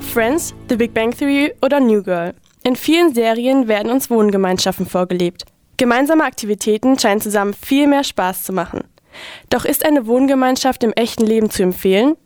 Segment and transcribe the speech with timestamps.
[0.00, 2.34] Friends, The Big Bang Theory oder New Girl.
[2.64, 5.44] In vielen Serien werden uns Wohngemeinschaften vorgelebt.
[5.76, 8.84] Gemeinsame Aktivitäten scheinen zusammen viel mehr Spaß zu machen.
[9.50, 12.16] Doch ist eine Wohngemeinschaft im echten Leben zu empfehlen?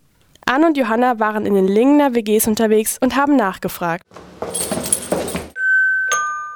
[0.47, 4.05] Anne und Johanna waren in den Lingener WGs unterwegs und haben nachgefragt.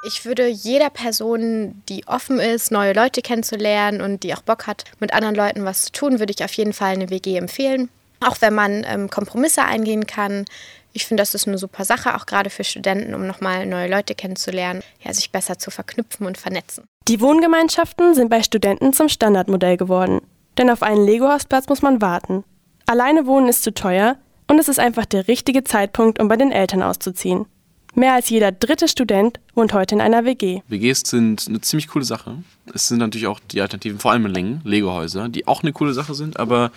[0.07, 4.85] Ich würde jeder Person, die offen ist, neue Leute kennenzulernen und die auch Bock hat,
[4.99, 7.89] mit anderen Leuten was zu tun, würde ich auf jeden Fall eine WG empfehlen.
[8.19, 10.45] Auch wenn man ähm, Kompromisse eingehen kann.
[10.91, 14.15] Ich finde, das ist eine super Sache, auch gerade für Studenten, um nochmal neue Leute
[14.15, 16.85] kennenzulernen, ja, sich besser zu verknüpfen und vernetzen.
[17.07, 20.21] Die Wohngemeinschaften sind bei Studenten zum Standardmodell geworden.
[20.57, 22.43] Denn auf einen Lego-Hausplatz muss man warten.
[22.85, 26.51] Alleine wohnen ist zu teuer und es ist einfach der richtige Zeitpunkt, um bei den
[26.51, 27.45] Eltern auszuziehen.
[27.95, 30.61] Mehr als jeder dritte Student wohnt heute in einer WG.
[30.67, 32.37] WGs sind eine ziemlich coole Sache.
[32.73, 35.93] Es sind natürlich auch die Alternativen, vor allem in Lingen, Lego-Häuser, die auch eine coole
[35.93, 36.71] Sache sind, aber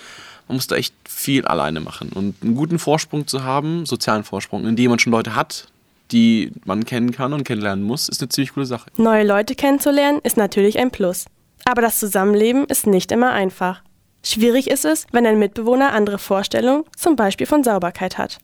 [0.52, 2.10] muss da echt viel alleine machen.
[2.10, 5.68] Und einen guten Vorsprung zu haben, sozialen Vorsprung, in dem man schon Leute hat,
[6.10, 8.90] die man kennen kann und kennenlernen muss, ist eine ziemlich coole Sache.
[8.96, 11.26] Neue Leute kennenzulernen ist natürlich ein Plus.
[11.64, 13.82] Aber das Zusammenleben ist nicht immer einfach.
[14.24, 18.38] Schwierig ist es, wenn ein Mitbewohner andere Vorstellungen, zum Beispiel von Sauberkeit hat.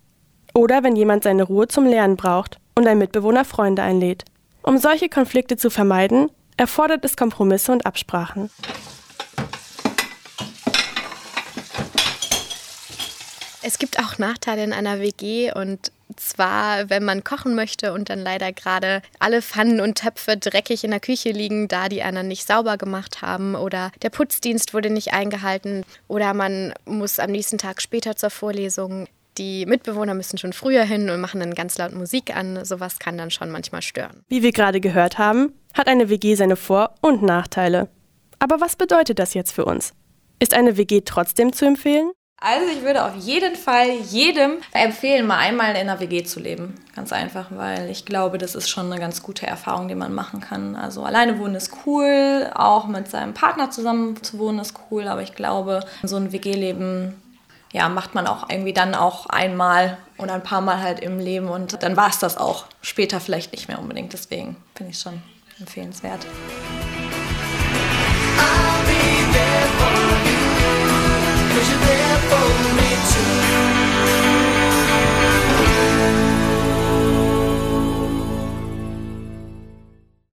[0.54, 4.24] Oder wenn jemand seine Ruhe zum Lernen braucht und ein Mitbewohner Freunde einlädt.
[4.62, 8.50] Um solche Konflikte zu vermeiden, erfordert es Kompromisse und Absprachen.
[13.68, 18.20] Es gibt auch Nachteile in einer WG und zwar, wenn man kochen möchte und dann
[18.20, 22.46] leider gerade alle Pfannen und Töpfe dreckig in der Küche liegen, da die anderen nicht
[22.46, 27.82] sauber gemacht haben oder der Putzdienst wurde nicht eingehalten oder man muss am nächsten Tag
[27.82, 29.06] später zur Vorlesung.
[29.36, 32.64] Die Mitbewohner müssen schon früher hin und machen dann ganz laut Musik an.
[32.64, 34.24] Sowas kann dann schon manchmal stören.
[34.28, 37.90] Wie wir gerade gehört haben, hat eine WG seine Vor- und Nachteile.
[38.38, 39.92] Aber was bedeutet das jetzt für uns?
[40.38, 42.12] Ist eine WG trotzdem zu empfehlen?
[42.40, 46.76] Also ich würde auf jeden Fall jedem empfehlen, mal einmal in einer WG zu leben.
[46.94, 50.40] Ganz einfach, weil ich glaube, das ist schon eine ganz gute Erfahrung, die man machen
[50.40, 50.76] kann.
[50.76, 55.22] Also alleine wohnen ist cool, auch mit seinem Partner zusammen zu wohnen ist cool, aber
[55.22, 57.20] ich glaube, so ein WG-Leben
[57.72, 61.48] ja, macht man auch irgendwie dann auch einmal oder ein paar Mal halt im Leben
[61.48, 62.66] und dann war es das auch.
[62.82, 64.12] Später vielleicht nicht mehr unbedingt.
[64.12, 65.20] Deswegen finde ich es schon
[65.58, 66.24] empfehlenswert.